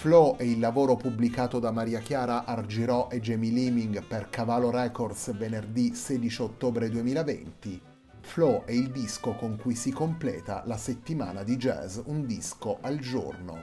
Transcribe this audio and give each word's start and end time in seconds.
Flow 0.00 0.38
è 0.38 0.44
il 0.44 0.58
lavoro 0.60 0.96
pubblicato 0.96 1.58
da 1.58 1.70
Maria 1.70 1.98
Chiara 1.98 2.46
Argirò 2.46 3.08
e 3.10 3.20
Jamie 3.20 3.50
Liming 3.50 4.02
per 4.02 4.30
Cavallo 4.30 4.70
Records 4.70 5.36
venerdì 5.36 5.94
16 5.94 6.40
ottobre 6.40 6.88
2020. 6.88 7.82
Flow 8.22 8.64
è 8.64 8.72
il 8.72 8.90
disco 8.92 9.34
con 9.34 9.58
cui 9.60 9.74
si 9.74 9.90
completa 9.90 10.62
la 10.64 10.78
settimana 10.78 11.42
di 11.42 11.58
jazz 11.58 11.98
Un 12.06 12.24
disco 12.24 12.78
al 12.80 12.98
giorno. 12.98 13.62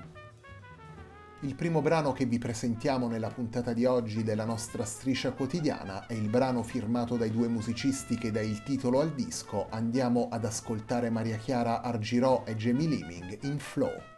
Il 1.39 1.55
primo 1.55 1.81
brano 1.81 2.11
che 2.11 2.25
vi 2.25 2.37
presentiamo 2.37 3.07
nella 3.07 3.29
puntata 3.29 3.73
di 3.73 3.85
oggi 3.85 4.21
della 4.21 4.45
nostra 4.45 4.85
striscia 4.85 5.31
quotidiana 5.31 6.05
è 6.05 6.13
il 6.13 6.29
brano 6.29 6.61
firmato 6.61 7.17
dai 7.17 7.31
due 7.31 7.47
musicisti 7.47 8.15
che 8.15 8.29
dà 8.29 8.41
il 8.41 8.61
titolo 8.61 8.99
al 8.99 9.15
disco. 9.15 9.65
Andiamo 9.71 10.27
ad 10.29 10.45
ascoltare 10.45 11.09
Maria 11.09 11.37
Chiara 11.37 11.81
Argirò 11.81 12.43
e 12.45 12.55
Jamie 12.55 12.89
Liming 12.89 13.39
in 13.41 13.57
Flow. 13.57 14.16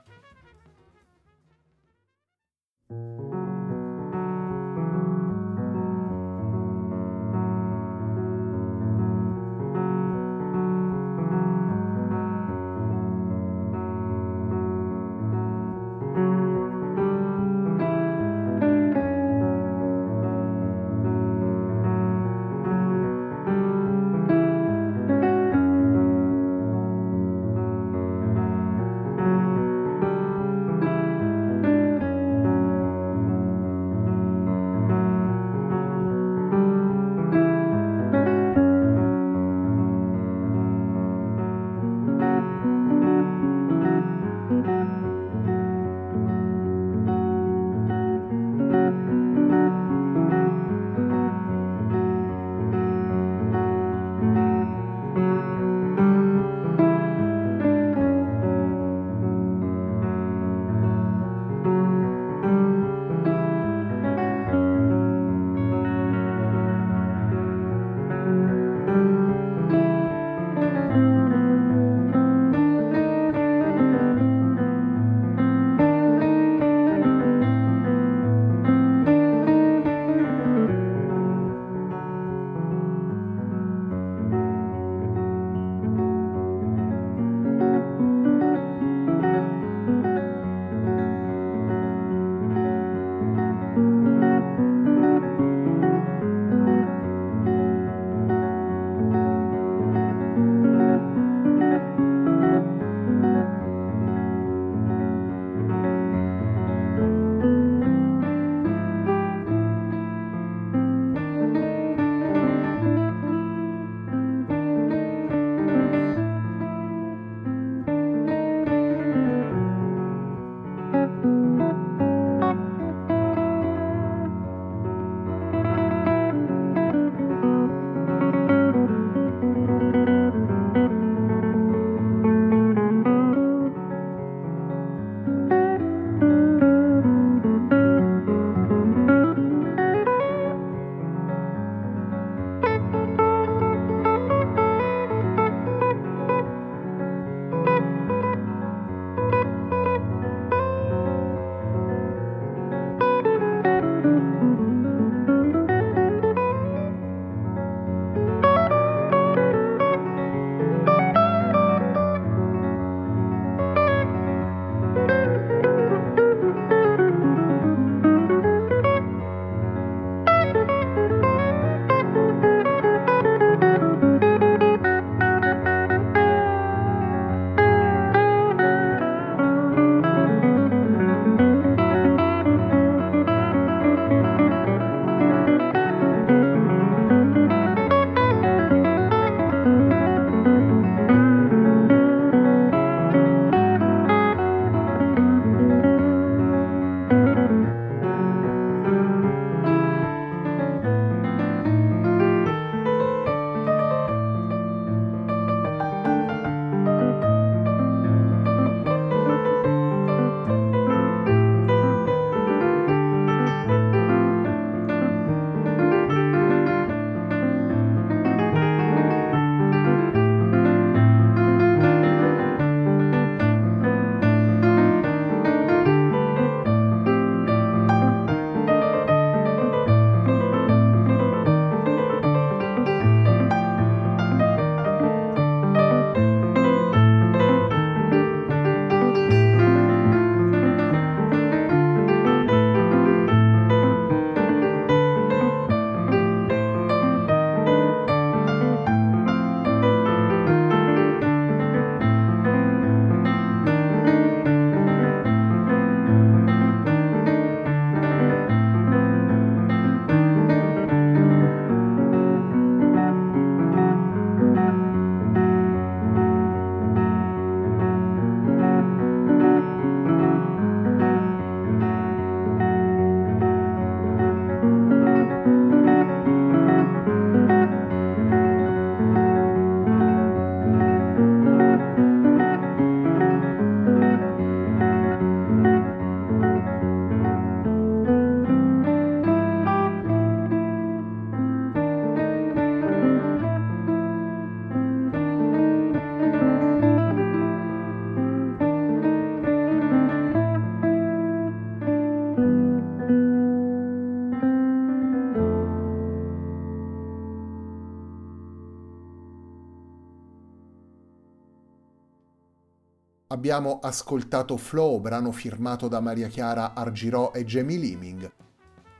Abbiamo 313.39 313.79
ascoltato 313.81 314.57
Flow, 314.57 314.99
brano 314.99 315.31
firmato 315.31 315.87
da 315.87 316.01
Maria 316.01 316.27
Chiara 316.27 316.73
Argirò 316.73 317.31
e 317.31 317.45
Jamie 317.45 317.77
Liming. 317.77 318.29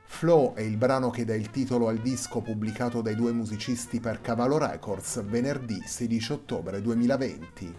Flow 0.06 0.54
è 0.54 0.62
il 0.62 0.78
brano 0.78 1.10
che 1.10 1.26
dà 1.26 1.34
il 1.34 1.50
titolo 1.50 1.88
al 1.88 1.98
disco 1.98 2.40
pubblicato 2.40 3.02
dai 3.02 3.14
due 3.14 3.32
musicisti 3.32 4.00
per 4.00 4.22
Cavallo 4.22 4.56
Records 4.56 5.22
venerdì 5.24 5.82
16 5.84 6.32
ottobre 6.32 6.80
2020. 6.80 7.76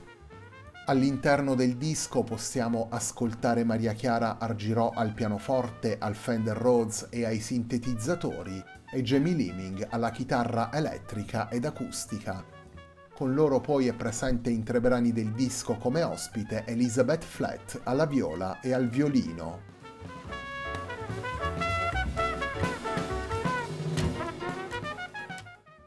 All'interno 0.85 1.55
del 1.55 1.77
disco 1.77 2.21
possiamo 2.21 2.89
ascoltare 2.91 3.63
Maria 3.63 3.93
Chiara 3.93 4.37
Argirò 4.37 4.91
al 4.93 5.15
pianoforte, 5.15 5.97
al 5.97 6.13
Fender 6.13 6.55
Rhodes 6.55 7.07
e 7.09 7.25
ai 7.25 7.39
sintetizzatori 7.39 8.63
e 8.93 9.01
Jamie 9.01 9.33
Liming 9.33 9.87
alla 9.89 10.11
chitarra 10.11 10.71
elettrica 10.71 11.49
ed 11.49 11.65
acustica. 11.65 12.60
Con 13.21 13.35
loro 13.35 13.59
poi 13.59 13.85
è 13.85 13.93
presente 13.93 14.49
in 14.49 14.63
tre 14.63 14.81
brani 14.81 15.11
del 15.11 15.31
disco 15.33 15.75
come 15.75 16.01
ospite 16.01 16.63
Elizabeth 16.65 17.23
Flat 17.23 17.81
alla 17.83 18.07
viola 18.07 18.59
e 18.61 18.73
al 18.73 18.89
violino. 18.89 19.61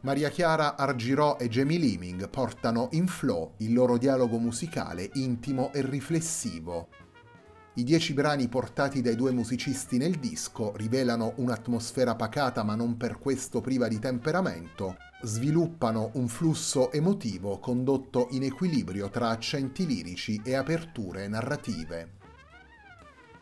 Maria 0.02 0.28
Chiara 0.28 0.76
Argirò 0.76 1.36
e 1.36 1.48
Jamie 1.48 1.78
Liming 1.78 2.28
portano 2.28 2.86
in 2.92 3.08
flow 3.08 3.54
il 3.56 3.72
loro 3.72 3.98
dialogo 3.98 4.38
musicale 4.38 5.10
intimo 5.14 5.72
e 5.72 5.82
riflessivo. 5.82 6.86
I 7.76 7.82
dieci 7.82 8.14
brani 8.14 8.46
portati 8.46 9.00
dai 9.00 9.16
due 9.16 9.32
musicisti 9.32 9.98
nel 9.98 10.20
disco 10.20 10.72
rivelano 10.76 11.32
un'atmosfera 11.38 12.14
pacata 12.14 12.62
ma 12.62 12.76
non 12.76 12.96
per 12.96 13.18
questo 13.18 13.60
priva 13.60 13.88
di 13.88 13.98
temperamento, 13.98 14.96
sviluppano 15.22 16.12
un 16.14 16.28
flusso 16.28 16.92
emotivo 16.92 17.58
condotto 17.58 18.28
in 18.30 18.44
equilibrio 18.44 19.10
tra 19.10 19.30
accenti 19.30 19.86
lirici 19.86 20.40
e 20.44 20.54
aperture 20.54 21.26
narrative. 21.26 22.12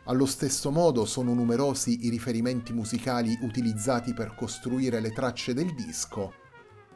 Allo 0.05 0.25
stesso 0.25 0.71
modo 0.71 1.05
sono 1.05 1.35
numerosi 1.35 2.07
i 2.07 2.09
riferimenti 2.09 2.73
musicali 2.73 3.37
utilizzati 3.41 4.15
per 4.15 4.33
costruire 4.33 4.99
le 4.99 5.11
tracce 5.11 5.53
del 5.53 5.75
disco, 5.75 6.33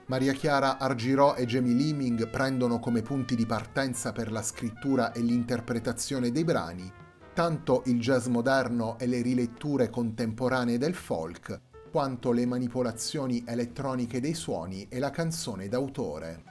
Maria 0.08 0.34
Chiara 0.34 0.80
Argirò 0.80 1.36
e 1.36 1.46
Jamie 1.46 1.76
Liming 1.76 2.30
prendono 2.30 2.80
come 2.80 3.04
punti 3.04 3.36
di 3.36 3.46
partenza 3.46 4.12
per 4.12 4.32
la 4.32 4.42
scrittura 4.42 5.12
e 5.12 5.20
l'interpretazione 5.20 6.32
dei 6.32 6.46
brani 6.46 7.06
tanto 7.38 7.84
il 7.86 8.00
jazz 8.00 8.26
moderno 8.26 8.98
e 8.98 9.06
le 9.06 9.22
riletture 9.22 9.92
contemporanee 9.92 10.80
del 10.80 10.96
folk, 10.96 11.62
quanto 11.92 12.32
le 12.32 12.48
manipolazioni 12.48 13.44
elettroniche 13.46 14.20
dei 14.20 14.34
suoni 14.34 14.88
e 14.90 14.98
la 14.98 15.12
canzone 15.12 15.68
d'autore. 15.68 16.44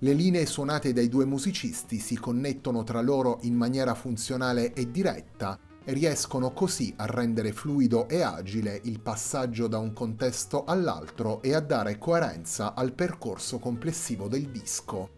Le 0.00 0.12
linee 0.12 0.44
suonate 0.44 0.92
dai 0.92 1.08
due 1.08 1.24
musicisti 1.24 2.00
si 2.00 2.18
connettono 2.18 2.84
tra 2.84 3.00
loro 3.00 3.38
in 3.44 3.54
maniera 3.54 3.94
funzionale 3.94 4.74
e 4.74 4.90
diretta 4.90 5.58
e 5.82 5.94
riescono 5.94 6.52
così 6.52 6.92
a 6.94 7.06
rendere 7.06 7.52
fluido 7.52 8.10
e 8.10 8.20
agile 8.20 8.78
il 8.84 9.00
passaggio 9.00 9.68
da 9.68 9.78
un 9.78 9.94
contesto 9.94 10.64
all'altro 10.64 11.40
e 11.40 11.54
a 11.54 11.60
dare 11.60 11.96
coerenza 11.96 12.74
al 12.74 12.92
percorso 12.92 13.58
complessivo 13.58 14.28
del 14.28 14.50
disco. 14.50 15.17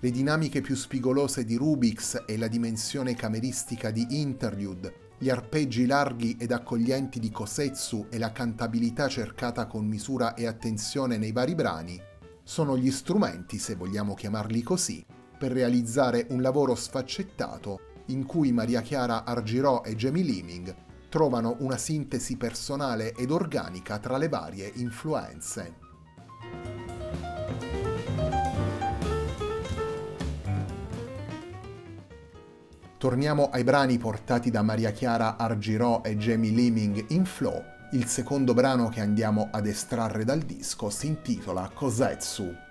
Le 0.00 0.12
dinamiche 0.12 0.60
più 0.60 0.76
spigolose 0.76 1.44
di 1.44 1.56
Rubix 1.56 2.22
e 2.24 2.38
la 2.38 2.46
dimensione 2.46 3.16
cameristica 3.16 3.90
di 3.90 4.20
Interlude, 4.20 5.06
gli 5.18 5.28
arpeggi 5.28 5.86
larghi 5.86 6.36
ed 6.38 6.52
accoglienti 6.52 7.18
di 7.18 7.32
Kosetsu 7.32 8.06
e 8.08 8.16
la 8.16 8.30
cantabilità 8.30 9.08
cercata 9.08 9.66
con 9.66 9.84
misura 9.84 10.34
e 10.34 10.46
attenzione 10.46 11.18
nei 11.18 11.32
vari 11.32 11.56
brani, 11.56 12.00
sono 12.44 12.78
gli 12.78 12.92
strumenti, 12.92 13.58
se 13.58 13.74
vogliamo 13.74 14.14
chiamarli 14.14 14.62
così, 14.62 15.04
per 15.36 15.50
realizzare 15.50 16.26
un 16.30 16.42
lavoro 16.42 16.76
sfaccettato 16.76 17.80
in 18.06 18.24
cui 18.24 18.52
Maria 18.52 18.82
Chiara 18.82 19.24
Argirò 19.24 19.82
e 19.84 19.96
Jamie 19.96 20.22
Liming 20.22 20.76
trovano 21.08 21.56
una 21.58 21.76
sintesi 21.76 22.36
personale 22.36 23.14
ed 23.14 23.32
organica 23.32 23.98
tra 23.98 24.16
le 24.16 24.28
varie 24.28 24.70
influenze. 24.76 25.87
Torniamo 32.98 33.50
ai 33.50 33.62
brani 33.62 33.96
portati 33.96 34.50
da 34.50 34.62
Maria 34.62 34.90
Chiara 34.90 35.36
Argirò 35.36 36.02
e 36.04 36.16
Jamie 36.16 36.50
Liming 36.50 37.04
in 37.10 37.24
Flow. 37.24 37.62
Il 37.92 38.06
secondo 38.06 38.54
brano 38.54 38.88
che 38.88 39.00
andiamo 39.00 39.50
ad 39.52 39.68
estrarre 39.68 40.24
dal 40.24 40.40
disco 40.40 40.90
si 40.90 41.06
intitola 41.06 41.70
Kosetsu 41.72 42.66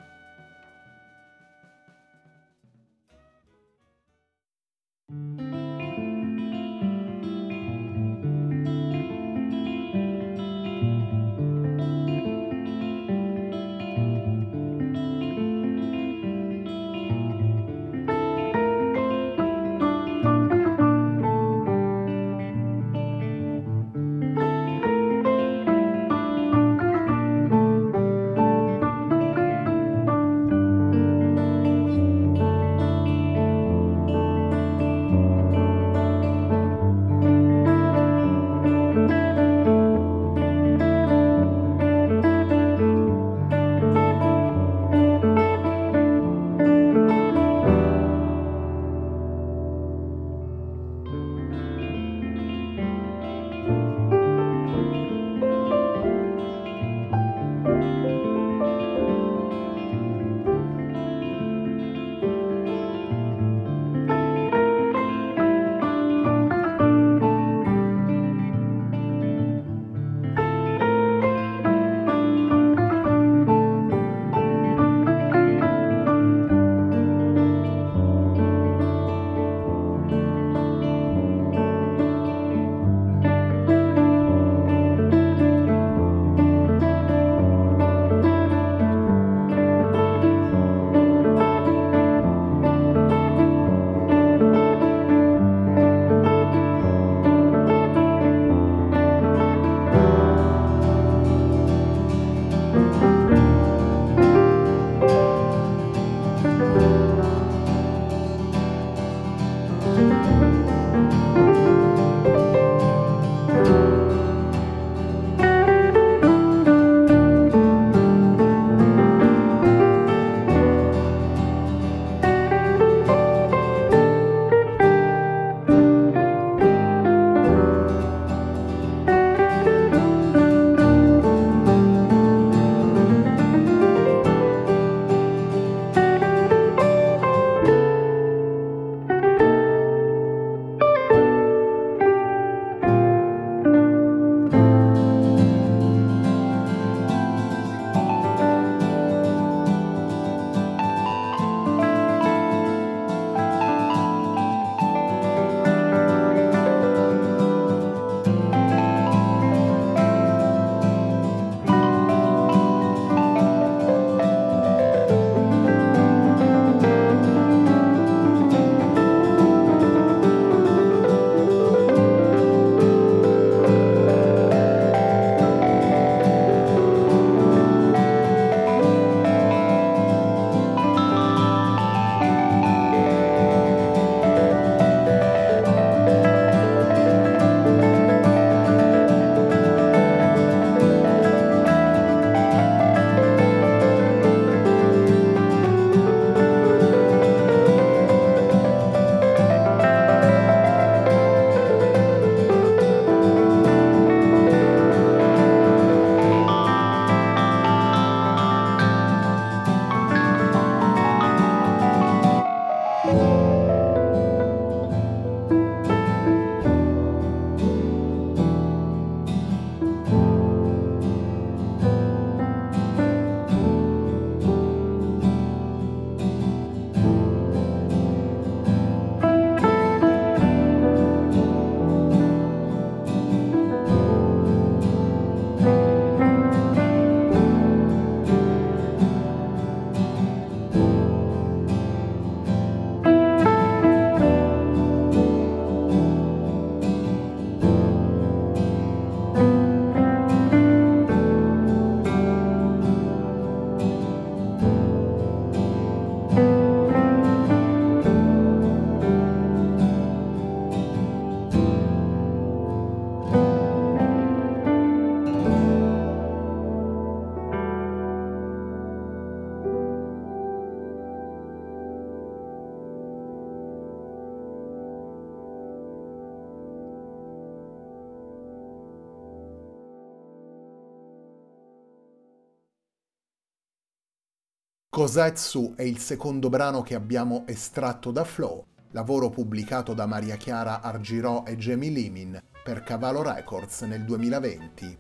Kosetsu 284.97 285.73
è 285.75 285.83
il 285.83 285.99
secondo 285.99 286.49
brano 286.49 286.81
che 286.81 286.95
abbiamo 286.95 287.43
estratto 287.45 288.09
da 288.09 288.23
Flow, 288.23 288.65
lavoro 288.93 289.29
pubblicato 289.29 289.93
da 289.93 290.07
Maria 290.07 290.37
Chiara 290.37 290.81
Argirò 290.81 291.43
e 291.45 291.55
Jamie 291.55 291.91
Limin 291.91 292.41
per 292.63 292.81
Cavallo 292.81 293.21
Records 293.21 293.81
nel 293.81 294.03
2020. 294.03 294.97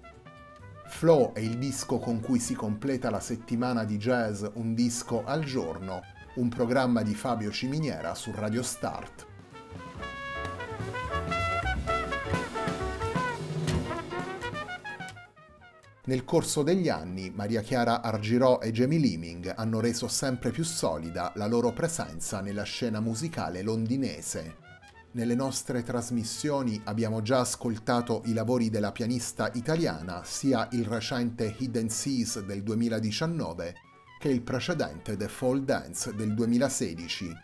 Flow 0.85 1.33
è 1.33 1.39
il 1.39 1.57
disco 1.57 1.97
con 1.97 2.19
cui 2.19 2.37
si 2.37 2.53
completa 2.53 3.09
la 3.09 3.19
settimana 3.19 3.85
di 3.85 3.97
jazz 3.97 4.45
Un 4.53 4.75
disco 4.75 5.23
al 5.25 5.43
giorno, 5.43 6.01
un 6.35 6.47
programma 6.49 7.01
di 7.01 7.15
Fabio 7.15 7.49
Ciminiera 7.49 8.13
su 8.13 8.31
Radio 8.35 8.61
Start. 8.61 9.25
Nel 16.07 16.23
corso 16.23 16.63
degli 16.63 16.87
anni 16.87 17.33
Maria 17.35 17.59
Chiara 17.59 18.01
Argirò 18.01 18.61
e 18.61 18.71
Jamie 18.71 18.97
Leeming 18.97 19.53
hanno 19.57 19.81
reso 19.81 20.07
sempre 20.07 20.51
più 20.51 20.63
solida 20.63 21.33
la 21.35 21.47
loro 21.47 21.73
presenza 21.73 22.39
nella 22.39 22.63
scena 22.63 23.01
musicale 23.01 23.61
londinese. 23.61 24.55
Nelle 25.11 25.35
nostre 25.35 25.83
trasmissioni 25.83 26.79
abbiamo 26.85 27.21
già 27.21 27.41
ascoltato 27.41 28.21
i 28.23 28.31
lavori 28.31 28.69
della 28.69 28.93
pianista 28.93 29.51
italiana, 29.55 30.21
sia 30.23 30.69
il 30.71 30.85
recente 30.85 31.53
Hidden 31.57 31.89
Seas 31.89 32.39
del 32.39 32.63
2019 32.63 33.75
che 34.17 34.29
il 34.29 34.43
precedente 34.43 35.17
The 35.17 35.27
Fall 35.27 35.65
Dance 35.65 36.15
del 36.15 36.33
2016. 36.33 37.35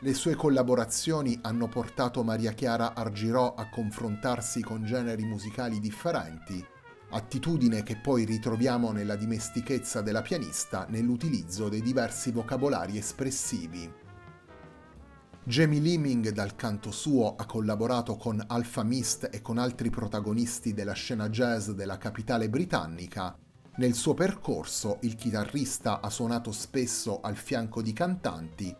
Le 0.00 0.14
sue 0.14 0.34
collaborazioni 0.34 1.38
hanno 1.40 1.68
portato 1.68 2.22
Maria 2.22 2.52
Chiara 2.52 2.94
Argirò 2.94 3.54
a 3.54 3.70
confrontarsi 3.70 4.60
con 4.60 4.84
generi 4.84 5.24
musicali 5.24 5.80
differenti 5.80 6.62
attitudine 7.10 7.82
che 7.82 7.96
poi 7.96 8.24
ritroviamo 8.24 8.92
nella 8.92 9.16
dimestichezza 9.16 10.00
della 10.00 10.22
pianista 10.22 10.86
nell'utilizzo 10.88 11.68
dei 11.68 11.82
diversi 11.82 12.30
vocabolari 12.30 12.96
espressivi. 12.96 13.92
Jamie 15.42 15.80
Leeming 15.80 16.30
dal 16.30 16.54
canto 16.54 16.90
suo 16.90 17.34
ha 17.36 17.46
collaborato 17.46 18.16
con 18.16 18.42
Alpha 18.46 18.82
Mist 18.82 19.28
e 19.32 19.40
con 19.42 19.58
altri 19.58 19.90
protagonisti 19.90 20.72
della 20.74 20.92
scena 20.92 21.28
jazz 21.28 21.70
della 21.70 21.98
capitale 21.98 22.48
britannica. 22.48 23.36
Nel 23.76 23.94
suo 23.94 24.14
percorso 24.14 24.98
il 25.02 25.14
chitarrista 25.14 26.00
ha 26.00 26.10
suonato 26.10 26.52
spesso 26.52 27.20
al 27.20 27.36
fianco 27.36 27.82
di 27.82 27.92
cantanti 27.92 28.76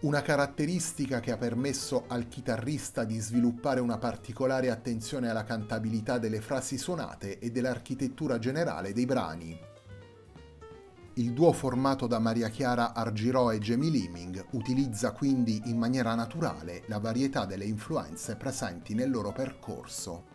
una 0.00 0.20
caratteristica 0.20 1.20
che 1.20 1.32
ha 1.32 1.38
permesso 1.38 2.04
al 2.08 2.28
chitarrista 2.28 3.04
di 3.04 3.18
sviluppare 3.18 3.80
una 3.80 3.96
particolare 3.96 4.70
attenzione 4.70 5.30
alla 5.30 5.44
cantabilità 5.44 6.18
delle 6.18 6.42
frasi 6.42 6.76
suonate 6.76 7.38
e 7.38 7.50
dell'architettura 7.50 8.38
generale 8.38 8.92
dei 8.92 9.06
brani. 9.06 9.58
Il 11.14 11.32
duo 11.32 11.50
formato 11.52 12.06
da 12.06 12.18
Maria 12.18 12.50
Chiara 12.50 12.92
Argirò 12.92 13.50
e 13.50 13.58
Jamie 13.58 13.90
Leeming 13.90 14.48
utilizza 14.50 15.12
quindi 15.12 15.62
in 15.64 15.78
maniera 15.78 16.14
naturale 16.14 16.82
la 16.88 16.98
varietà 16.98 17.46
delle 17.46 17.64
influenze 17.64 18.36
presenti 18.36 18.92
nel 18.92 19.10
loro 19.10 19.32
percorso. 19.32 20.34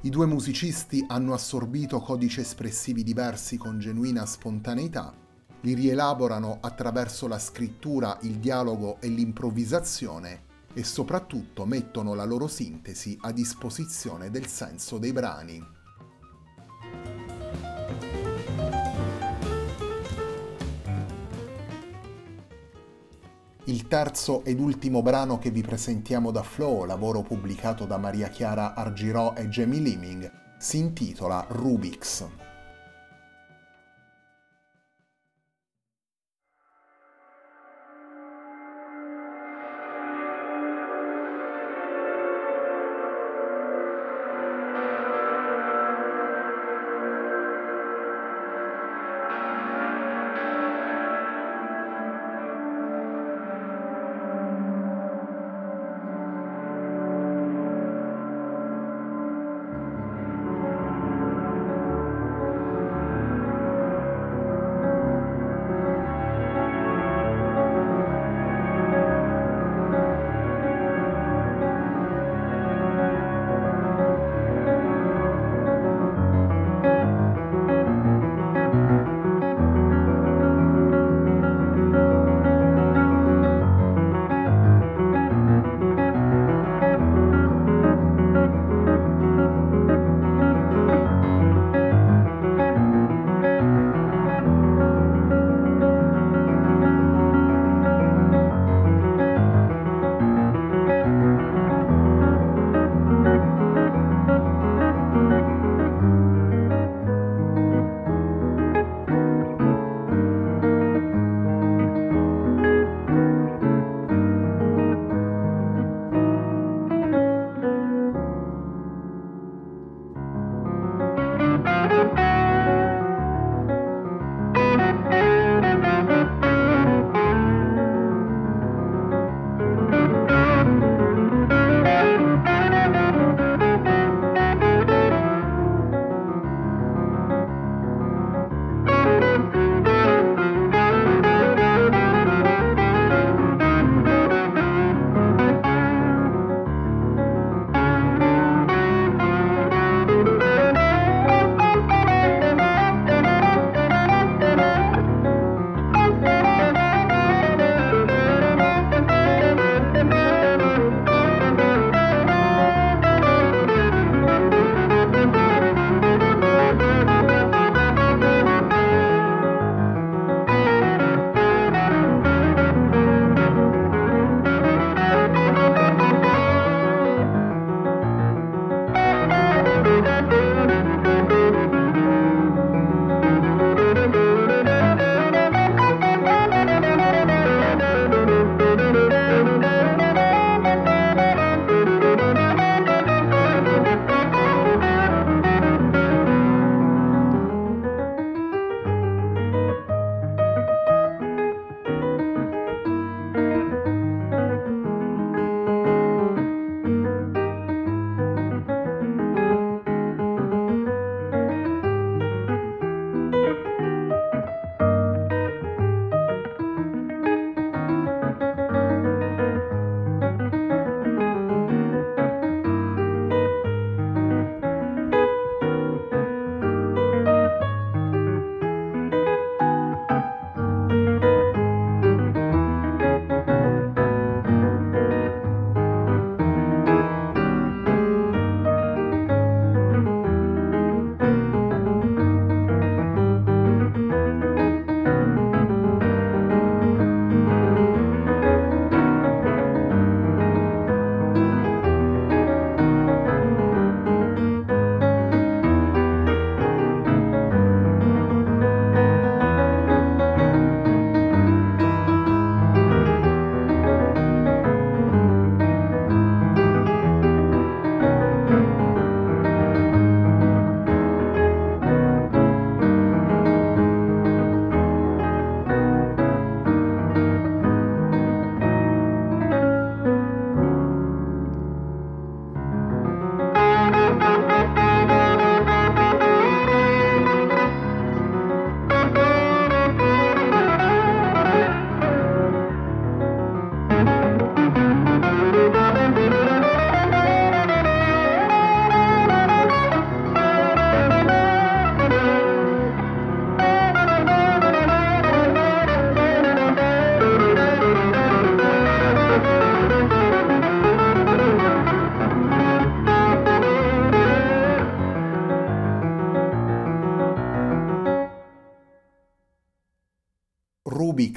I 0.00 0.10
due 0.10 0.26
musicisti 0.26 1.04
hanno 1.06 1.32
assorbito 1.32 2.00
codici 2.00 2.40
espressivi 2.40 3.04
diversi 3.04 3.56
con 3.56 3.78
genuina 3.78 4.26
spontaneità 4.26 5.22
li 5.64 5.72
rielaborano 5.72 6.58
attraverso 6.60 7.26
la 7.26 7.38
scrittura, 7.38 8.18
il 8.20 8.36
dialogo 8.36 8.98
e 9.00 9.08
l'improvvisazione 9.08 10.42
e 10.74 10.84
soprattutto 10.84 11.64
mettono 11.64 12.12
la 12.12 12.24
loro 12.24 12.48
sintesi 12.48 13.16
a 13.22 13.32
disposizione 13.32 14.30
del 14.30 14.46
senso 14.46 14.98
dei 14.98 15.12
brani. 15.12 15.66
Il 23.66 23.88
terzo 23.88 24.44
ed 24.44 24.60
ultimo 24.60 25.00
brano 25.00 25.38
che 25.38 25.50
vi 25.50 25.62
presentiamo 25.62 26.30
da 26.30 26.42
Flow, 26.42 26.84
lavoro 26.84 27.22
pubblicato 27.22 27.86
da 27.86 27.96
Maria 27.96 28.28
Chiara 28.28 28.74
Argirò 28.74 29.32
e 29.34 29.48
Jamie 29.48 29.80
Leeming, 29.80 30.30
si 30.58 30.76
intitola 30.76 31.46
Rubix. 31.48 32.43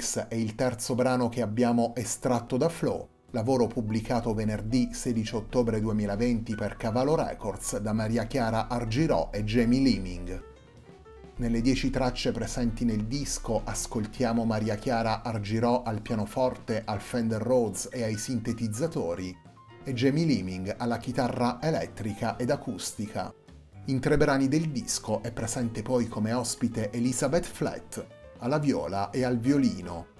Rubix 0.08 0.28
è 0.28 0.34
il 0.34 0.54
terzo 0.54 0.94
brano 0.94 1.28
che 1.28 1.42
abbiamo 1.42 1.92
estratto 1.94 2.56
da 2.56 2.70
Flow, 2.70 3.08
lavoro 3.32 3.66
pubblicato 3.66 4.32
venerdì 4.32 4.88
16 4.92 5.36
ottobre 5.36 5.80
2020 5.80 6.54
per 6.54 6.76
Cavallo 6.76 7.14
Records 7.14 7.76
da 7.78 7.92
Maria 7.92 8.24
Chiara 8.24 8.68
Argirò 8.68 9.28
e 9.30 9.44
Jamie 9.44 9.80
Liming. 9.80 10.44
Nelle 11.36 11.60
dieci 11.60 11.90
tracce 11.90 12.32
presenti 12.32 12.84
nel 12.84 13.04
disco 13.04 13.60
ascoltiamo 13.64 14.44
Maria 14.44 14.76
Chiara 14.76 15.22
Argirò 15.22 15.82
al 15.82 16.00
pianoforte, 16.00 16.82
al 16.84 17.00
Fender 17.00 17.42
Rhodes 17.42 17.88
e 17.92 18.02
ai 18.02 18.16
sintetizzatori 18.16 19.36
e 19.84 19.92
Jamie 19.92 20.24
Liming 20.24 20.74
alla 20.78 20.98
chitarra 20.98 21.58
elettrica 21.60 22.36
ed 22.36 22.50
acustica. 22.50 23.32
In 23.86 24.00
tre 24.00 24.16
brani 24.16 24.48
del 24.48 24.70
disco 24.70 25.22
è 25.22 25.32
presente 25.32 25.82
poi 25.82 26.08
come 26.08 26.32
ospite 26.32 26.90
Elizabeth 26.90 27.44
Flatt, 27.44 28.17
alla 28.38 28.58
viola 28.58 29.10
e 29.10 29.24
al 29.24 29.38
violino. 29.38 30.16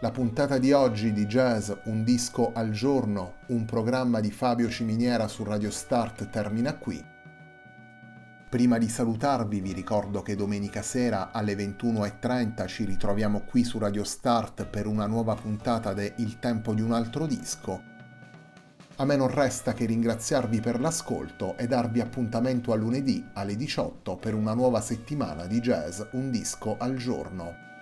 La 0.00 0.10
puntata 0.10 0.58
di 0.58 0.72
oggi 0.72 1.12
di 1.12 1.24
Jazz 1.24 1.70
Un 1.84 2.04
disco 2.04 2.52
al 2.52 2.70
giorno, 2.70 3.36
un 3.48 3.64
programma 3.64 4.20
di 4.20 4.30
Fabio 4.30 4.68
Ciminiera 4.68 5.28
su 5.28 5.44
Radio 5.44 5.70
Start 5.70 6.28
termina 6.28 6.76
qui. 6.76 7.02
Prima 8.50 8.78
di 8.78 8.88
salutarvi 8.88 9.60
vi 9.60 9.72
ricordo 9.72 10.22
che 10.22 10.36
domenica 10.36 10.82
sera 10.82 11.32
alle 11.32 11.54
21.30 11.54 12.66
ci 12.66 12.84
ritroviamo 12.84 13.40
qui 13.40 13.64
su 13.64 13.78
Radio 13.78 14.04
Start 14.04 14.66
per 14.66 14.86
una 14.86 15.06
nuova 15.06 15.34
puntata 15.34 15.92
de 15.94 16.12
Il 16.18 16.38
tempo 16.38 16.74
di 16.74 16.82
un 16.82 16.92
altro 16.92 17.26
disco 17.26 17.93
a 18.96 19.04
me 19.04 19.16
non 19.16 19.28
resta 19.28 19.72
che 19.72 19.86
ringraziarvi 19.86 20.60
per 20.60 20.78
l'ascolto 20.78 21.56
e 21.56 21.66
darvi 21.66 22.00
appuntamento 22.00 22.72
a 22.72 22.76
lunedì 22.76 23.24
alle 23.32 23.56
18 23.56 24.16
per 24.16 24.34
una 24.34 24.54
nuova 24.54 24.80
settimana 24.80 25.46
di 25.46 25.60
jazz 25.60 26.00
Un 26.12 26.30
disco 26.30 26.76
al 26.78 26.94
giorno. 26.94 27.73